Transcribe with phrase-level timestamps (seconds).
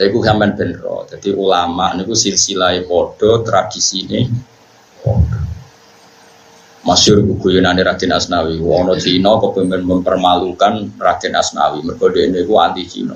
[0.00, 1.04] Lha iku sampean ben ro.
[1.04, 4.24] Dadi ulama niku silsilah padha tradisine
[5.04, 5.40] padha.
[6.80, 13.12] Masyur guyonane Raden Asnawi, wono Cina kepengen mempermalukan Raden Asnawi, mergo dhekne iku anti Cina.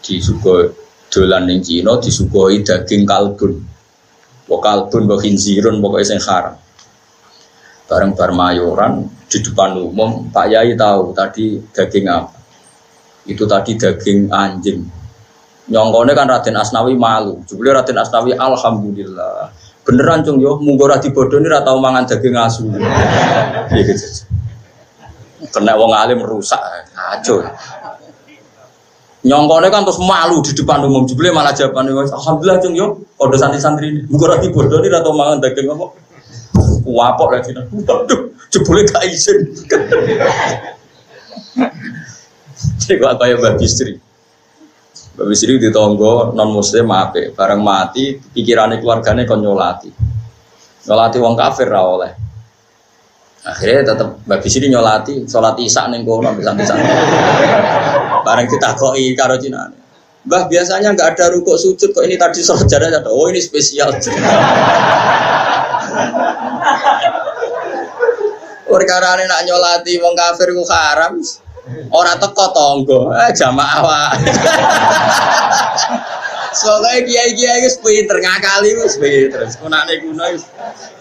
[0.00, 0.72] Disugo
[1.12, 3.60] dolan ning Cina disugoi daging kalbun.
[4.48, 6.56] Wa kalbun wa khinzirun pokoke sing haram.
[7.84, 12.40] Bareng bar mayoran di depan umum, Pak Yai tahu tadi daging apa?
[13.28, 14.95] Itu tadi daging anjing.
[15.66, 17.42] Nyongkone kan Raden Asnawi malu.
[17.42, 19.50] Jebule Raden Asnawi alhamdulillah.
[19.86, 22.66] Beneran cung yo, munggo ra dibodoni ra tau mangan daging asu.
[22.70, 24.26] Iya gitu.
[25.54, 26.58] Kena wong alim rusak,
[26.90, 27.46] kacau.
[29.26, 33.86] Nyongkone kan terus malu di depan umum jebule malah jawabane alhamdulillah cung yo, padha santri-santri
[33.90, 34.00] ini.
[34.10, 35.86] Munggo ra dibodoni ra tau mangan daging apa.
[36.86, 37.50] Wapok lagi.
[37.54, 39.50] Waduh, jebule gak izin.
[42.82, 43.98] Jadi kok kayak Mbak Bistri.
[45.16, 47.32] Mbak Bistri di tonggo non muslim apa?
[47.32, 49.88] Barang mati pikirannya keluarganya kon nyolati.
[50.84, 52.12] Nyolati wong kafir ra oleh.
[53.48, 56.76] Akhirnya tetap Mbak Bistri nyolati, sholat isya neng kono bisa bisa.
[58.28, 59.72] Barang kita koi karo Cina.
[60.28, 63.96] Mbah biasanya nggak ada rukuk sujud kok ini tadi sholat jadah Oh ini spesial.
[68.68, 71.16] Perkara nak nyolati wong kafir ku haram.
[71.90, 74.22] Ora teko tonggo, eh jamaah wae.
[76.56, 79.50] Soalnya kiai-kiai wis pinter ngakali wis pinter.
[79.58, 80.46] Kunane kuno wis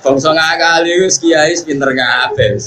[0.02, 2.58] bangsa ngakali wis kiai pinter kabeh.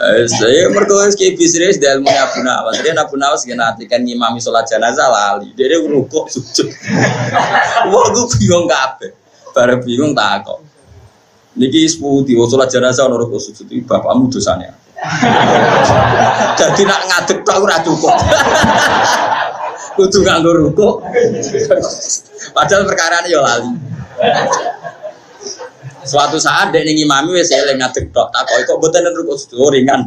[0.00, 2.78] Eh, saya wis kiai bisnis dari ilmu Abu Nawas.
[2.86, 5.50] Dia Abu Nawas kena kan ngimami sholat jenazah lali.
[5.58, 6.70] Dia rukuk sujud.
[7.90, 9.10] Wah, gue bingung kabeh.
[9.50, 10.69] Bareng bingung tak kok.
[11.58, 14.70] Niki seputi, sholat jenazah ono rukuk sujud iki bapakmu dosane.
[16.60, 18.14] Jadi nak ngadeg tok ora cukup.
[19.98, 20.94] Kudu nganggo rukuk.
[22.54, 23.72] Padahal perkara ya lali.
[26.06, 29.70] Suatu saat dek ning imami wis eling ngadeg tok, takoki kok mboten rukuk sujud oh,
[29.74, 30.06] ringan.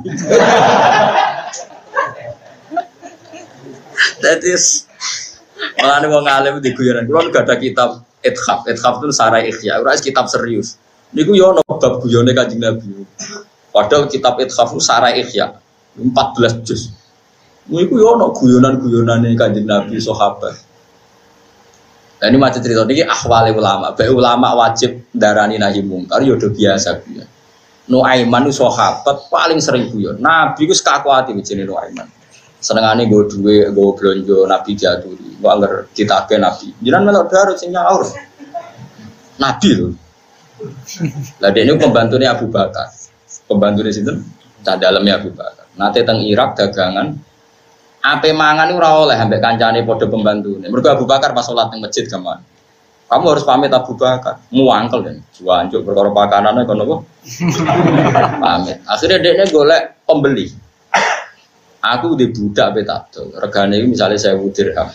[4.23, 4.87] That is
[5.79, 7.89] Malah wong alim di guyonan, kalau gak ada kitab
[8.23, 10.79] ithaf, ithaf itu sarai ikhya, ora kitab serius.
[11.13, 13.05] Niku yo ono bab guyone Kanjeng Nabi.
[13.69, 15.53] Padahal kitab ithaf itu sarai ikhya,
[15.97, 16.89] 14 juz.
[17.69, 20.73] Niku yo ono guyonan-guyonane Kanjeng Nabi sahabat.
[22.17, 23.91] Nah ini macam cerita ini ahwal ulama.
[23.93, 27.25] Baik ulama wajib darani nahi mungkar yo biasa ya.
[27.83, 30.17] Nuaiman itu sahabat paling sering guyon.
[30.17, 32.07] Nabi itu sekakuati begini Nuaiman.
[32.63, 35.35] Senengane gue duwe, gue belanja Nabi diaturi.
[35.35, 36.71] Gue anggar ditake Nabi.
[36.79, 37.75] Jangan melok darut sing.
[37.75, 39.91] Nabi loh.
[41.41, 42.93] Lah dia ini pembantunya Abu Bakar.
[43.49, 44.13] Pembantunya situ,
[44.61, 45.65] tak dalamnya Abu Bakar.
[45.75, 47.13] Nanti teng Irak dagangan.
[48.03, 50.59] Ape mangan itu ora oleh ambek kancane padha pembantu.
[50.59, 52.43] Mergo Abu Bakar pas sholat di masjid kaman.
[53.07, 54.43] Kamu harus pamit Abu Bakar.
[54.51, 55.17] Muangkel kan.
[55.39, 56.95] Juanjuk perkara pakanannya kono apa?
[58.43, 58.77] pamit.
[58.83, 60.51] Akhirnya dia golek pembeli.
[61.83, 63.31] Aku di budak betato.
[63.39, 64.87] Regane misalnya saya dirham.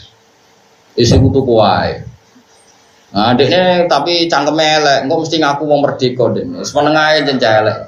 [0.97, 2.01] Isi kutu kuai.
[3.09, 6.45] Nah, adiknya tapi cangkem elek, engkau mesti ngaku mau merdeka deh.
[6.61, 7.79] Semenengah aja elek.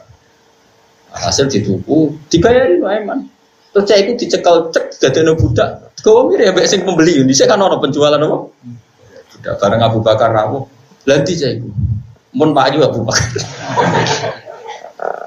[1.13, 3.29] Hasil dituku, dibayari Aiman.
[3.71, 5.95] Terus saya itu dicekal cek jadi budak.
[6.03, 7.31] Kau mirip ya sing pembeli ini.
[7.31, 8.39] Saya kan orang penjualan apa?
[9.37, 10.67] Budak bareng Abu Bakar rawo.
[11.07, 11.69] Lanti saya itu.
[12.35, 13.29] Mun Pak Abu Bakar.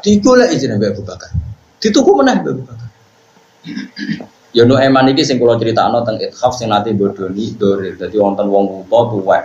[0.03, 1.32] Digolek izin Abu Bakar.
[1.80, 2.90] Dituku mana Abu Bakar.
[4.53, 7.96] Ya eman iki sing kula critakno teng ithaf sing nate bodoni dorir.
[7.96, 9.44] Dadi wonten wong buta tuwek.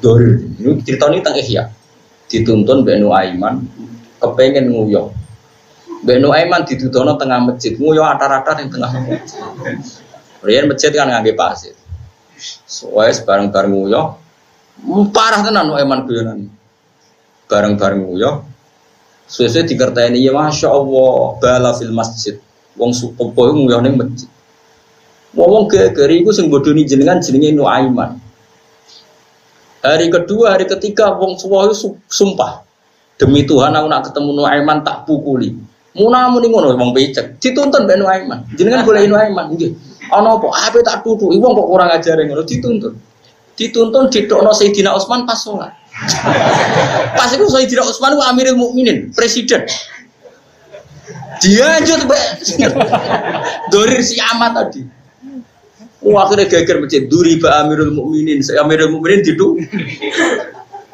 [0.00, 0.44] Dorir.
[0.60, 1.72] Ini critane teng Ihya.
[2.26, 3.64] Dituntun Mbak Nu Aiman
[4.18, 5.14] kepengen nguyok.
[6.04, 9.20] Mbak Nu Aiman ditudono tengah masjid, nguyok atar-atar yang tengah masjid.
[10.44, 11.74] Rian masjid kan ngangge pasir.
[12.68, 14.06] Soalnya bareng-bareng nguyok,
[15.14, 16.50] parah tenan Nu Aiman guyonan.
[17.46, 18.42] Bareng-bareng nguyok,
[19.30, 22.38] sesuai dikerteni ya masya Allah bala fil masjid
[22.76, 24.28] Wong Sukopo itu nguyah ning masjid.
[25.32, 28.20] Wong gegeri iku sing bodoni jenengan jenenge Nuaiman.
[29.86, 32.66] Hari kedua, hari ketiga wong suwa itu sumpah.
[33.16, 35.54] Demi Tuhan aku nak ketemu Nuaiman tak pukuli.
[35.96, 37.38] Muna muni ngono wong becek.
[37.38, 38.44] Dituntun ben Nuaiman.
[38.58, 39.72] Jenengan boleh Nuaiman nggih.
[40.10, 40.46] Ana apa?
[40.68, 42.92] Ape tak tutuki wong kok kurang ajar ngono dituntun.
[43.56, 45.72] Dituntun ditokno Sayyidina Utsman pas sholat.
[47.18, 49.64] pas itu Sayyidina Utsman ku Amirul Mukminin, presiden.
[51.40, 52.22] Dia mbak.
[53.72, 54.95] Dorir si amat tadi.
[56.06, 57.02] Wah, akhirnya geger masjid.
[57.10, 58.38] Duri ba Amirul Mukminin.
[58.38, 59.58] Saya Amirul Mukminin itu.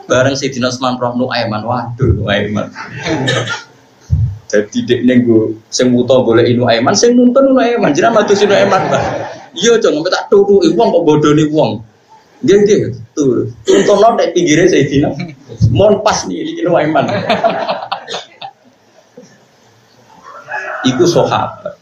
[0.08, 1.62] Bareng si Dinas Man Roh Nuaiman.
[1.62, 2.72] Waduh, Nuaiman.
[4.52, 7.88] Jadi dek nenggo sing muto boleh inu eman, sing nuntun inu eman.
[7.96, 8.84] Jadi matu sinu bah.
[9.56, 11.80] Iya cong, tak turu uang kok bodoh nih uang.
[12.44, 12.60] Dia
[13.16, 15.08] tuh tuntun lo dek pinggirnya saya dina.
[15.72, 17.04] Mohon pas nih inu eman.
[20.84, 21.80] Iku sahabat.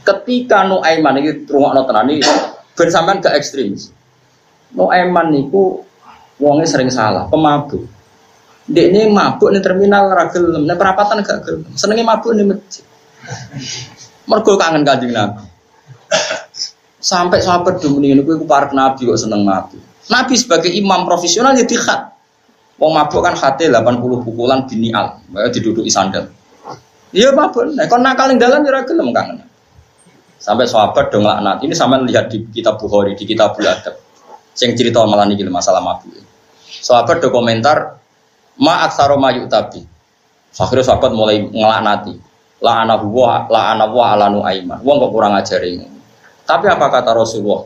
[0.00, 2.24] Ketika Nuaiman ini rumah tenan ini
[2.72, 3.92] bersamaan ke ekstremis.
[4.72, 5.84] Nuaiman niku
[6.40, 7.84] wongnya sering salah, pemabuk
[8.70, 11.66] Dek ini mabuk nih terminal ragil, nih perapatan gak gelem.
[11.74, 12.86] Senengnya mabuk nih masjid.
[14.30, 15.42] Mergo kangen kanjeng Nabi.
[17.02, 19.82] Sampai sahabat ini aku park Nabi kok seneng mabuk.
[20.06, 22.14] Nabi sebagai imam profesional ya dikhat.
[22.78, 25.18] Wong mabuk kan hati 80 pukulan binial,
[25.50, 26.30] di duduk sandal.
[27.10, 29.49] Iya mabuk, nah kon nakal dalam ya gelem kangen.
[30.40, 31.60] Sampai sahabat dong laknat.
[31.60, 33.94] Ini sama lihat di kitab Bukhari, di kitab Adab.
[34.56, 36.16] Yang cerita malah nih masalah mabuk.
[36.80, 38.00] Sahabat do komentar
[38.60, 39.84] ma aksaro mayu tabi
[40.56, 42.16] akhirnya sahabat mulai ngelaknati.
[42.60, 45.88] La ana huwa la ana wa alanu aiman wong kok kurang ajar ini
[46.44, 47.62] tapi apa kata Rasulullah?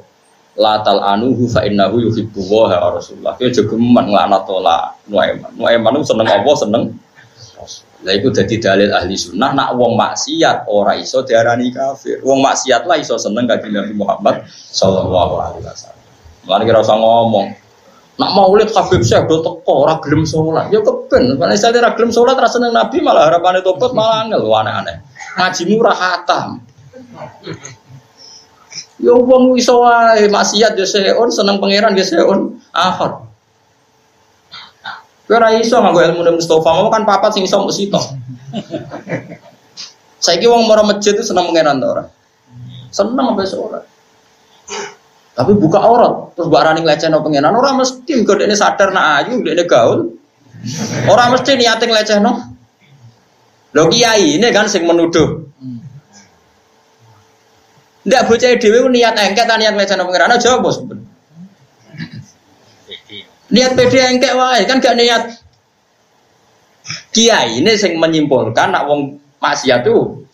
[0.55, 3.35] La tal anuhu fa innahu yuhibbu wa Rasulullah.
[3.41, 6.83] Dia jogeman ngelaknat la nuaiman nuaiman seneng Allah seneng
[8.05, 12.85] lah itu jadi dalil ahli sunnah nak wong maksiat ora iso diarani kafir wong maksiat
[12.85, 16.05] lah iso seneng kanjeng Nabi Muhammad sallallahu alaihi wasallam
[16.45, 17.57] Lalu kira usah ngomong,
[18.15, 20.71] Nak mau lihat Habib Syekh do teko ora gelem salat.
[20.71, 24.47] Ya keben, nek saya ora gelem salat ra seneng Nabi malah harapane tobat malah angel
[24.47, 25.03] aneh-aneh.
[25.35, 26.63] Ngajimu ora khatam.
[29.03, 33.34] Ya wong iso wae maksiat ya seon seneng pangeran ya seon akhir.
[35.25, 38.05] Kowe ora iso nganggo ilmu Mustafa, mau kan papat sing iso mbok sitok.
[40.25, 42.05] Saiki wong mara masjid itu seneng pangeran ta ora?
[42.93, 43.81] Seneng sampai ora.
[45.35, 49.43] Tapi buka aurat, terus mbak Rani no pengenan, orang mesti kalau ini sadar nak ayu,
[49.43, 50.15] ini gaul.
[51.11, 51.91] Orang mesti niatin
[52.23, 52.55] no.
[53.75, 55.43] Lo kiai ini kan sing menuduh.
[58.05, 60.79] Ndak bocah dhewe niat engket niat no pengenan aja bos.
[63.53, 65.23] Niat pede engket wae kan gak niat.
[67.13, 70.25] Kiai ini sing menyimpulkan nak wong maksiat tuh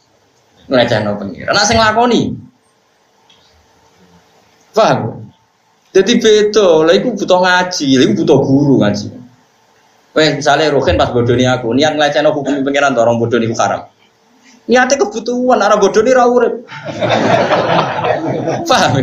[0.70, 1.50] no pengiran.
[1.54, 2.34] Nak sing lakoni
[4.70, 5.26] Paham?
[5.90, 9.10] Jadi betul, lah itu butuh ngaji, lah itu butuh guru ngaji.
[10.14, 13.90] Weh, misalnya Rohin pas bodoni aku, niat ngelecehno hukum pengiran orang bodoni haram.
[14.70, 16.62] Niatnya kebutuhan, arah bodoni ra urip.
[18.70, 18.94] Paham?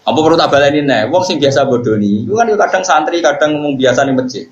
[0.00, 1.12] Apa perlu tak baleni nih?
[1.12, 4.44] Wong sing biasa bodoni, itu kan kadang santri, kadang ngomong biasa nih masjid.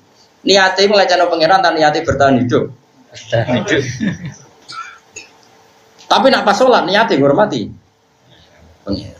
[0.45, 2.71] Niatnya ngelecehno pengiran, tan niatnya bertahan hidup.
[3.27, 3.83] hidup.
[6.09, 7.69] Tapi nak pas sholat niatnya hormati
[8.89, 9.13] pengen.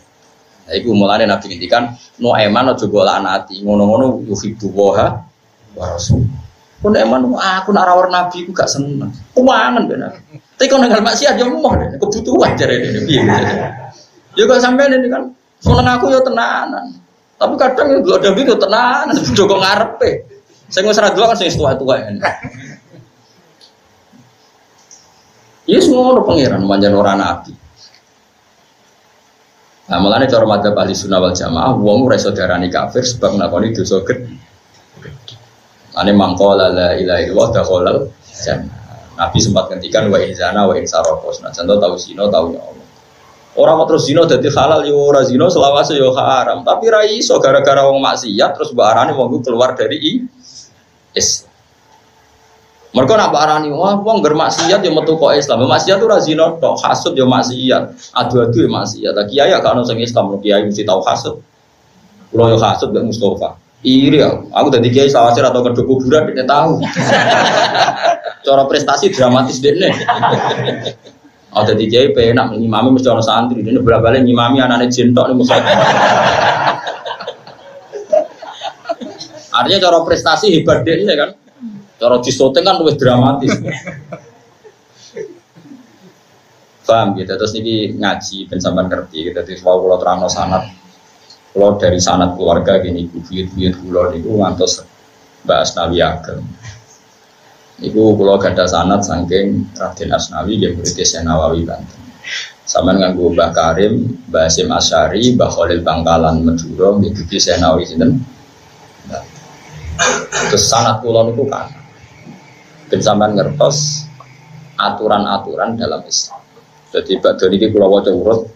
[0.66, 5.22] Nah, ibu mulane Nabi ngendikan no eman aja golek anati, ngono-ngono yuhibbu waha
[5.78, 6.26] wa rasul.
[6.82, 9.14] Kun eman aku nak rawar Nabi ku gak seneng.
[9.34, 10.42] Kuwangen ben Nabi.
[10.60, 13.22] Tapi kalau nenggal maksiat ya moh kebutuhan jare ini piye.
[14.38, 16.88] Ya kok sampean ini kan seneng aku ya tenanan.
[17.40, 20.28] Tapi kadang ya ada itu tenanan, Joko ngarepe.
[20.70, 22.20] Saya nggak serah dua kan saya tua-tua ini.
[25.70, 27.54] Iya semua orang pangeran manjan orang nabi.
[29.90, 33.74] Nah, malah cara madzhab ahli sunnah wal jamaah, wong ora iso diarani kafir sebab nglakoni
[33.74, 34.38] dosa gede.
[35.98, 38.78] Ane mangkola la ilaha illallah dakhalal jannah.
[39.18, 40.86] Nabi sempat ngendikan wa in zana wa in.
[40.86, 42.79] Nah, contoh tahu sino tahu ya Allah.
[43.60, 46.64] Orang mau terus zina dadi halal yo ora zina selawase yo haram.
[46.64, 50.24] Tapi ra iso gara-gara wong maksiat terus mbok arani wong keluar dari
[51.12, 51.52] Islam.
[52.96, 55.68] Mereka nak arani wah wong ger maksiat yo metu kok Islam.
[55.68, 58.16] Maksiat tuh razino tok, hasud yo maksiat.
[58.16, 59.12] Adu-adu yo maksiat.
[59.12, 61.44] Lah kiai gak ono sing Islam, kiai mesti tahu hasud.
[62.32, 63.60] Kulo yo hasud gak Mustafa.
[63.84, 66.80] Iri aku, aku tadi kiai sawasir atau kedua kuburan dia tahu.
[68.48, 69.92] Cara prestasi dramatis nih.
[71.50, 75.36] Oh tadi kiai penak ngimami mesti ono santri, ini berapa kali ngimami anaknya jentok nih
[75.36, 75.74] musola.
[79.50, 81.34] Artinya cara prestasi hebat deh kan.
[82.00, 83.52] Cara disoting kan lebih dramatis.
[86.86, 87.34] Paham gitu.
[87.34, 89.40] Terus ini ngaji ben sampean ngerti gitu.
[89.42, 90.64] Terus kalau kalau terang sanat
[91.50, 94.86] kalau dari sanat keluarga gini buyut-buyut kula niku ngantos
[95.44, 96.46] Mbak Asnawi Ageng.
[97.80, 102.00] Niku kula gadah sanat saking Raden Asnawi nggih murid Nawawi Banten.
[102.68, 107.16] Sama dengan Mbah Karim, Mbah Asim Asyari, Mbah Khalil Bangkalan Madura, nggih
[107.56, 108.20] Nawawi sinten.
[110.52, 111.72] Terus sanat kula niku kan
[112.90, 114.10] ben sampean ngertos
[114.76, 116.42] aturan-aturan dalam Islam.
[116.90, 118.50] Jadi Pak Doni ini kalau wajah urut,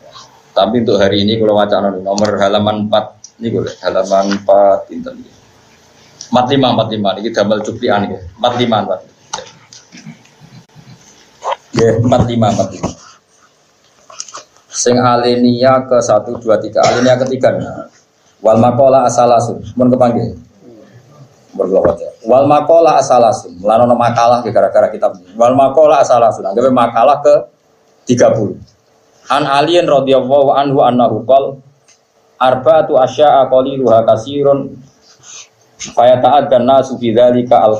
[0.57, 5.31] tapi untuk hari ini kalau wacana nomor halaman 4 ini boleh halaman 4 inten ini.
[6.33, 9.12] 45 45 ini damel cuplian ini 45 45.
[11.73, 12.89] Empat lima empat lima.
[14.69, 17.53] Sing alinea ke satu dua tiga alinea ketiga.
[18.43, 19.61] Wal makola asalasun.
[19.73, 20.37] Mun kepanggil.
[21.53, 22.11] Berlawat ya.
[22.29, 23.57] Wal makola asalasun.
[23.57, 25.17] Melanono makalah gara-gara kitab.
[25.33, 26.45] Wal makola asalasun.
[26.45, 27.33] Anggap makalah ke
[28.05, 28.59] tiga puluh.
[29.31, 31.63] An alien radhiyallahu anhu annahu qol
[32.35, 34.75] arba'atu asya'a qaliluha kasirun
[35.79, 37.79] fayata'addan nasu fi dzalika al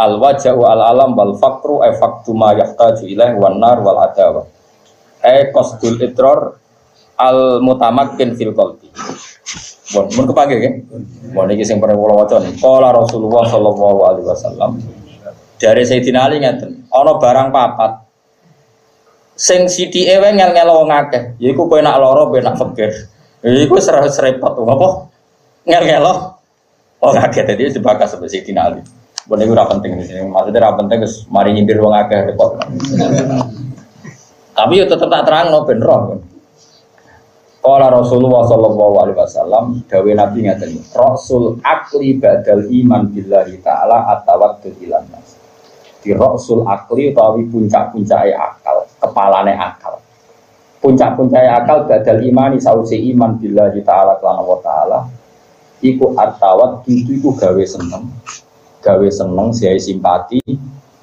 [0.00, 4.46] al wajhu al alam wal faqru ay faqtu ma yahtaju ilaih wan nar wal adawa
[5.22, 6.58] ay qasdul itror
[7.18, 8.90] al mutamakkin fil qalbi
[9.92, 10.74] Bon, mun kepake kan?
[11.36, 12.40] Bon iki sing pernah kula waca.
[12.56, 14.80] Qala Rasulullah sallallahu alaihi wasallam
[15.60, 17.92] dari Sayyidina Ali ngeten, ana barang papat
[19.38, 21.38] sing sithike wae ngel-ngel wong akeh.
[21.38, 22.90] Yaiku kowe nak lara, kowe nak fakir.
[23.44, 24.88] Iku serah repot apa?
[25.68, 26.06] Ngel-ngel
[27.00, 28.80] wong akeh dadi dibakas sampe Sayyidina Ali.
[29.24, 30.28] Iku ora penting sini.
[30.28, 32.60] Maksudnya ora penting wis mari nyindir wong akeh repot.
[34.54, 36.20] Tapi yo tetep tak terangno ben roh.
[37.64, 44.76] Kala Rasulullah sallallahu alaihi wasallam dawe Nabi ngaten, Rasul akli badal iman billahi taala atawaddul
[44.84, 45.32] ilan nas.
[46.04, 49.96] Di Rasul akli utawi puncak-puncake akal, kepalane akal.
[50.84, 55.08] Puncak-puncake akal badal imani sausi iman billahi taala kelana wa taala
[55.80, 58.12] iku atawat itu iku gawe seneng.
[58.84, 60.44] Gawe seneng siai simpati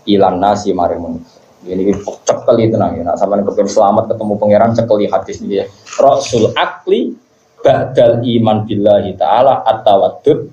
[0.05, 1.41] ilan nasi maring manusia.
[1.65, 3.03] Ini cekeli tenang ya.
[3.05, 5.65] Nah, sama kepen selamat ketemu pangeran cekeli hadis ini ya.
[5.97, 7.17] Rasul akli
[7.61, 10.49] badal iman billahi taala atawadud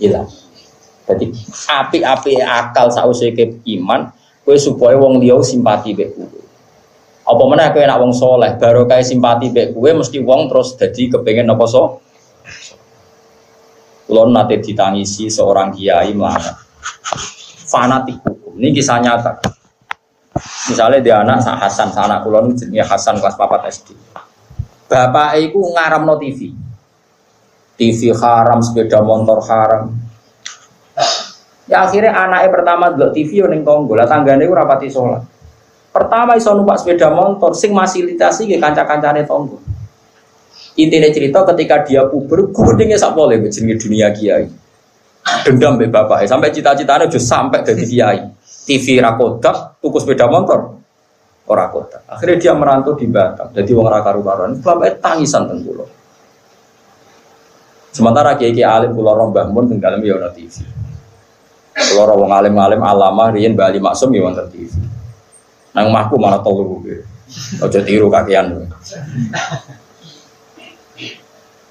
[0.00, 0.28] ilah.
[1.06, 1.30] Jadi
[1.70, 4.10] api-api akal sausé ke iman,
[4.42, 6.40] kue supaya wong liya simpati mbek kowe.
[7.26, 11.14] Apa meneh kowe nak wong soleh, baru kayak simpati mbek kowe mesti wong terus jadi
[11.14, 12.02] kepengen apa so?
[14.16, 16.56] Kulon nate ditangisi seorang kiai melana
[17.68, 18.56] fanatik hukum.
[18.56, 19.36] Ini kisah nyata.
[20.72, 23.92] Misalnya dia anak Sa Hasan, sa anak kulon jenenge Hasan kelas 4 SD.
[24.88, 26.48] Bapak iku ngaram no TV.
[27.76, 29.92] TV haram, sepeda motor haram.
[31.68, 35.28] Ya akhirnya anaknya pertama dulu TV tonggo, lah tanggane ora rapati sholat.
[35.92, 39.60] Pertama iso numpak sepeda motor sing fasilitasi ke kanca-kancane tonggo.
[40.76, 42.52] Intinya cerita ketika dia puber,
[43.00, 44.44] sak boleh jenenge dunia kiai.
[45.42, 48.20] Dendam be bapak, sampai cita-citanya udah sampai dari kiai.
[48.66, 50.74] TV rakodak, tuku sepeda motor,
[51.46, 52.02] ora kodak.
[52.10, 54.58] Akhirnya dia merantau di Batam, jadi wong raka karu-karuan.
[54.58, 55.88] Bapak tangisan tentu loh.
[57.94, 60.54] Sementara kiai kiai alim pulau rombah pun tinggal ya ono TV.
[61.72, 64.68] Pulau wong alim alim alama rian bali maksum ya wonten TV.
[65.72, 67.00] Nang mahku malah tolu gue.
[67.62, 68.68] Ojo tiru kakian.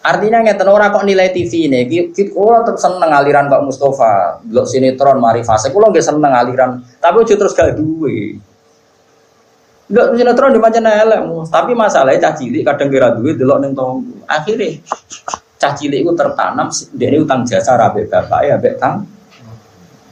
[0.06, 5.18] Artinya ngeten ora kok nilai TV ini, kita tetep seneng aliran Pak Mustafa, blok sinetron
[5.18, 8.38] mari fase, kulo nggak seneng aliran, tapi udah terus gak duwe.
[9.90, 14.06] Blok sinetron di macam elek, tapi masalahnya cah cilik kadang kira duwe delok neng tong.
[14.30, 14.78] Akhirnya
[15.58, 19.10] cah cilik itu tertanam, dia utang jasa rabe bapak ya, bapak tang.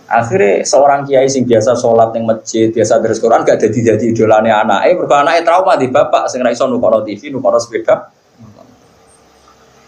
[0.10, 4.50] Akhirnya seorang kiai sing biasa sholat neng masjid, biasa terus Quran gak jadi jadi idolane
[4.50, 8.12] anak, eh berkah anaknya trauma di bapak, sing raiso nukono TV, nukono sepeda,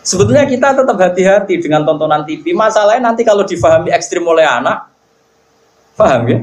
[0.05, 2.53] Sebetulnya kita tetap hati-hati dengan tontonan TV.
[2.53, 4.85] Masalahnya nanti kalau difahami ekstrim oleh anak,
[5.97, 6.39] paham ya?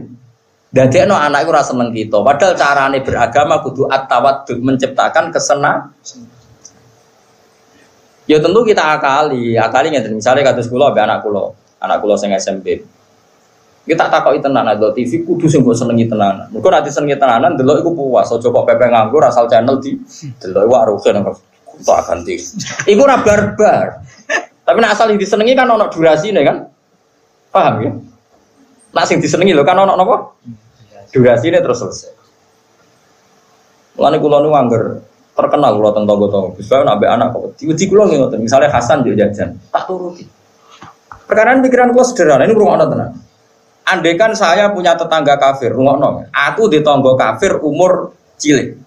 [0.73, 2.19] Jadi no anak itu rasa seneng kita.
[2.27, 5.95] Padahal carane beragama kudu atawat menciptakan kesenang.
[8.27, 12.35] Ya tentu kita akali, akali nggak misalnya kata sekolah be anak kulo, anak kulo sing
[12.35, 12.83] SMP.
[13.83, 16.51] Kita takoki tenan ada TV kudu sing mbok senengi tenanan.
[16.51, 19.95] Mergo nanti senengi tenanan delok iku puas, aja kok pepe nganggur asal channel di
[20.41, 21.23] delok wae rugen
[21.81, 22.37] tak ganti.
[22.85, 24.05] Iku ora barbar.
[24.63, 26.57] Tapi nak asal disenengi kan durasi nih kan.
[27.53, 27.91] Paham ya?
[28.93, 30.37] Nak sing disenengi lho kan ono napa?
[31.13, 32.13] Durasi ini terus selesai.
[33.97, 36.57] Mulane kula nu angger terkenal kula teng tangga-tangga.
[36.57, 38.41] Gus nabe anak kok diuji kula ngoten.
[38.41, 40.25] Misalnya Hasan yo jajan, tak turuti.
[41.29, 43.13] Perkara pikiran kula sederhana ini rumah tenan.
[43.83, 45.99] Andaikan saya punya tetangga kafir, rumah
[46.31, 48.79] Aku di tangga kafir umur cilik.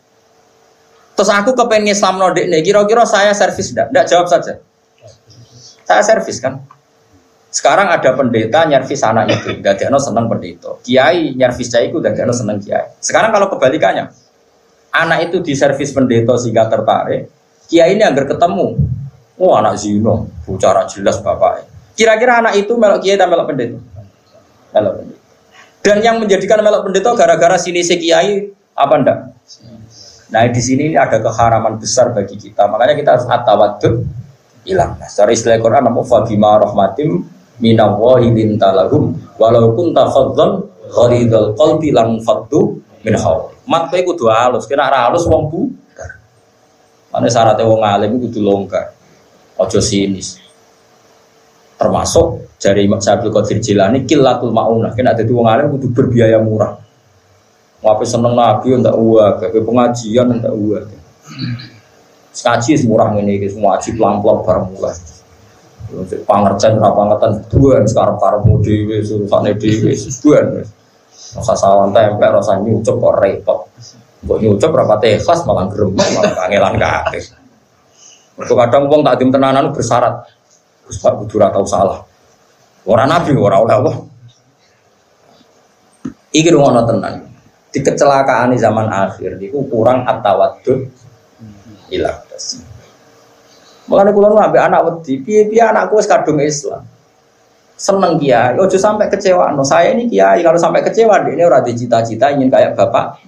[1.15, 3.87] Terus aku kepengen Islam nodik nih, kira-kira saya servis tidak?
[3.87, 4.59] Tidak jawab saja.
[5.87, 6.59] Saya servis kan.
[7.55, 10.75] Sekarang ada pendeta nyervis anak itu, gak ada seneng pendeta.
[10.83, 12.99] Kiai nyervis saya itu, gak ada seneng kiai.
[12.99, 14.11] Sekarang kalau kebalikannya,
[14.91, 17.31] anak itu diservis pendeta sehingga tertarik,
[17.71, 18.75] kiai ini agar ketemu,
[19.39, 21.63] oh anak zino, bicara jelas bapak.
[21.95, 23.79] Kira-kira anak itu melok kiai dan melok pendeta,
[24.75, 25.23] melok pendeta.
[25.79, 29.17] Dan yang menjadikan melok pendeta gara-gara sini si kiai apa ndak?
[30.33, 32.65] Nah di sini ada keharaman besar bagi kita.
[32.65, 33.95] Makanya kita harus atawadud
[34.65, 34.97] hilang.
[34.97, 37.21] Nah, secara istilah Quran nama fabima rahmatim
[37.61, 43.53] minallahi lintalahum walaupun tafadzal gharidul qalbi lang fattu min haul.
[43.69, 45.61] Mat kowe kudu halus, kena ra halus wong bu.
[47.15, 48.91] Mane syaratnya wong alim kudu longgar.
[49.55, 50.35] Ojo sinis.
[51.79, 54.91] Termasuk dari Imam Syaikhul Qadir Jilani kilatul maunah.
[54.91, 56.75] Kena dadi wong alim kudu berbiaya murah.
[57.85, 60.89] Wape seneng nabi ndak uang, kayak pengajian ndak uang.
[62.33, 64.97] Skaji semurah ini, semua aji pelan-pelan bareng mulai.
[66.25, 69.93] Pangerjan ora pangetan buan sekarang karepmu dhewe surusane dhewe
[70.25, 70.65] buan.
[71.37, 73.69] Rasa sawan tempe rasa nyucup kok repot.
[74.25, 76.73] Mbok nyucup rapat ikhlas malah gerem malah kangelan.
[78.35, 80.25] Mergo kadang wong tak dim tenanan bersyarat.
[80.89, 82.01] Gus Pak kudu ora tau salah.
[82.89, 83.95] Ora nabi ora oleh Allah.
[86.33, 87.34] Iki ngono tenan.
[87.75, 90.79] Di kecelakaan di zaman akhir niku kurang at-tawaddud
[91.91, 92.11] ila
[93.85, 96.81] Mulane kula nu ambek anak wedi, piye-piye anakku wis kadung Islam.
[97.75, 99.53] Seneng kiai, ojo sampai kecewa.
[99.53, 103.21] No, saya ini kiai, kalau sampai kecewa, dia ini ora cita-cita ingin kayak bapak.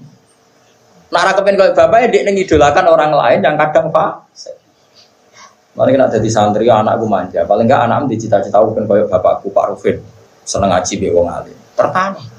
[1.13, 4.25] Nara kepen kayak bapak, ya dia ngidolakan orang lain yang kadang pak.
[5.77, 7.45] Malah kita jadi santri, anakku manja.
[7.45, 10.01] Paling enggak anak cita-cita bukan kayak bapakku Pak Rufin.
[10.41, 11.53] Seneng ngaji be wong alim.
[11.77, 12.36] Pertama.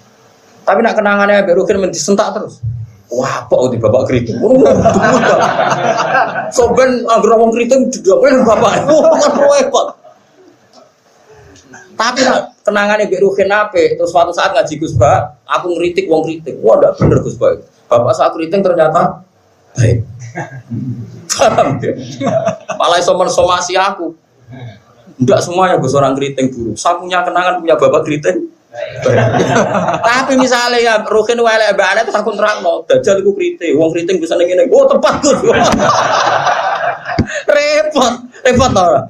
[0.69, 2.61] Tapi nak kenangannya Pak Rufin mendisentak terus.
[3.09, 4.37] Wah, apa di bapak keriting?
[6.53, 8.85] Soben agar wong keriting juga kan bapak.
[8.85, 9.87] Kan repot.
[11.99, 12.21] Tapi
[12.63, 16.55] kenangannya Mbak Ruhin ape, terus suatu saat ngaji Gus Ba, aku ngeritik wong kritik.
[16.63, 17.59] Wah, enggak bener Gus Ba.
[17.89, 19.25] Bapak saat kritik ternyata
[19.75, 20.05] baik.
[21.33, 21.97] Paham ya?
[22.77, 24.15] Malah iso mensomasi aku.
[25.19, 26.77] Enggak semuanya Gus orang keriting buruk.
[26.79, 28.53] Saya kenangan punya bapak keriting
[30.03, 33.91] tapi misalnya ya Rukin wale mbak Ana terus aku terang no, dajal iku kriting, wong
[33.95, 34.71] kriting bisa ning ngene.
[34.71, 35.39] Oh tepat Gus.
[37.55, 39.03] repot, repot ora.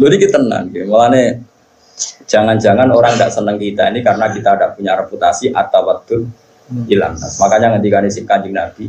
[0.00, 0.84] Lho iki tenan nggih.
[0.88, 1.22] Mulane
[2.26, 6.16] jangan-jangan orang tidak senang kita ini karena kita tidak punya reputasi atau waktu
[6.88, 7.14] hilang.
[7.20, 8.88] Nah, makanya ketika si kanjeng Nabi,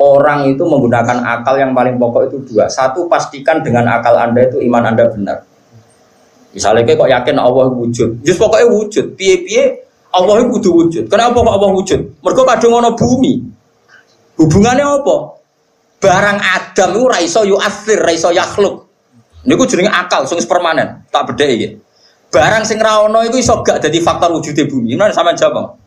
[0.00, 2.70] orang itu menggunakan akal yang paling pokok itu dua.
[2.70, 5.47] Satu pastikan dengan akal anda itu iman anda benar.
[6.58, 9.14] Misalnya kok yakin Allah wujud, just pokoknya wujud.
[9.14, 9.78] Piye-piye
[10.10, 11.04] Allah itu kudu wujud.
[11.06, 12.00] Kenapa kok Allah wujud?
[12.18, 13.32] Mereka kadang ngono bumi.
[14.42, 15.16] Hubungannya apa?
[16.02, 18.90] Barang Adam itu raiso yu asir, raiso yakhluk.
[19.46, 21.06] Ini aku jenenge akal, sing permanen.
[21.14, 21.70] Tak beda ya.
[22.34, 24.98] Barang sing rawono itu iso gak jadi faktor wujudnya bumi.
[24.98, 25.78] Ini sama jawab.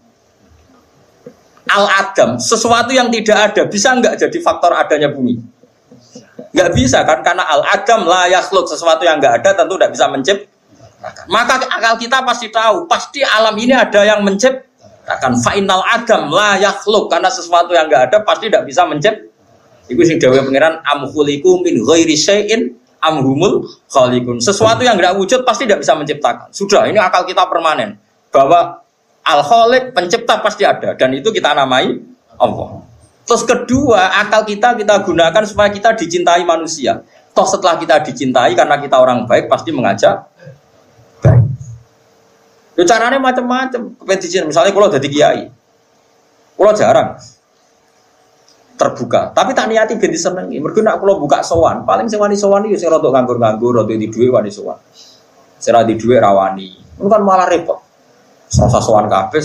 [1.71, 5.39] Al Adam, sesuatu yang tidak ada bisa nggak jadi faktor adanya bumi?
[6.51, 10.05] Nggak bisa kan karena al Adam lah yakhluk sesuatu yang nggak ada tentu tidak bisa
[10.11, 10.50] mencipt
[11.25, 15.33] maka akal kita pasti tahu, pasti alam ini ada yang menciptakan.
[15.41, 19.29] Final adam lah yakhluk karena sesuatu yang enggak ada pasti tidak bisa menciptakan.
[19.89, 24.39] Iku sing dawuh pangeran amkhuliku min ghairi syai'in amhumul khaliqun.
[24.39, 26.47] Sesuatu yang enggak wujud pasti tidak bisa menciptakan.
[26.53, 27.97] Sudah, ini akal kita permanen
[28.31, 28.85] bahwa
[29.25, 31.97] al khaliq pencipta pasti ada dan itu kita namai
[32.37, 32.85] Allah.
[33.25, 37.03] Terus kedua, akal kita kita gunakan supaya kita dicintai manusia.
[37.31, 40.30] Toh setelah kita dicintai karena kita orang baik pasti mengajak
[42.81, 43.93] Yo carane macam-macam.
[43.93, 45.43] Kepentingan misalnya kalau jadi kiai.
[46.57, 47.21] Kalau jarang
[48.81, 50.57] terbuka, tapi tak niati ben disenengi.
[50.57, 54.09] Mergo nek kula buka sowan, paling sing wani sowan iki sing rada nganggur-nganggur, rada di
[54.09, 54.77] dhuwit wani sowan.
[55.61, 56.73] Sing di dhuwit rawani.
[56.97, 57.77] Itu kan malah repot.
[58.49, 59.41] Serasa sowan kabeh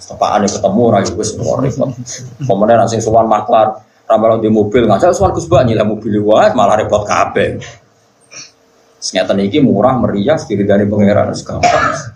[0.00, 1.92] tepakane ketemu ora wis repot.
[2.40, 6.56] Pemene nek sing sowan maklar, ramal di mobil ngajak sowan Gus Bak nyileh mobil wae
[6.56, 7.60] malah repot kabeh.
[8.96, 12.13] Senyata iki murah meriah diri dari pangeran gampang.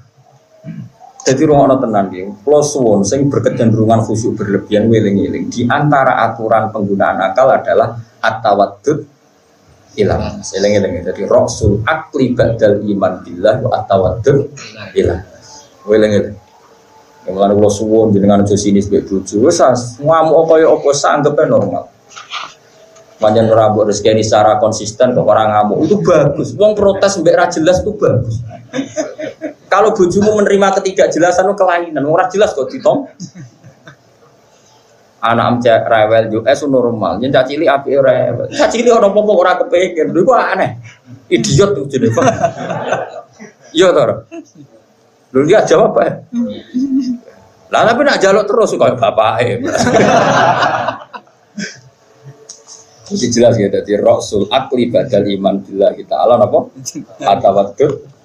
[1.29, 5.53] Jadi ruang tenan dia, plus suwon sing berkecenderungan khusyuk berlebihan wiling-wiling.
[5.53, 9.05] Di antara aturan penggunaan akal adalah atawadud
[9.93, 10.41] hilang.
[10.41, 14.57] Seling-eling jadi rasul akli badal iman billah wa atawadud
[14.97, 15.21] hilang.
[15.85, 16.37] Wiling-wiling.
[17.29, 19.61] Yang mulai kalau suwon jenengan aja sini sebagai buju, wes
[20.01, 21.85] ngamuk kaya apa sanggepnya normal.
[23.21, 26.57] Panjang rambut rezeki ini secara konsisten ke orang ngamuk itu bagus.
[26.57, 28.41] Uang protes mbak jelas itu bagus.
[29.69, 33.05] Kalau bujumu menerima ketidakjelasan kelainan, orang jelas kok ditong.
[35.19, 38.49] Anak am cek rewel juga es normal, yang cacili api rewel.
[38.55, 40.79] Cacili orang popo orang kepengen, itu aneh.
[41.27, 42.09] Idiot tuh jadi.
[43.75, 44.25] Iya tor.
[45.37, 46.25] Lu dia jawab apa?
[47.69, 49.45] Lah tapi nak jaluk terus kayak bapak
[53.09, 56.69] Jadi jelas ya, jadi Rasul akli badal iman bila kita alam apa?
[57.17, 57.87] Kata waktu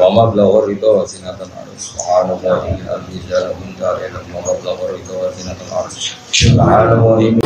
[0.00, 1.92] Mama blower itu wasinatan arus.
[1.92, 4.56] Subhanallah al-bijal Muntar ilah Wama
[4.96, 6.16] itu wasinatan arus.
[6.32, 7.36] Subhanallah.